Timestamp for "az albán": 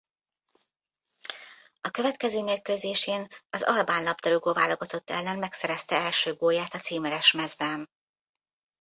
3.49-4.03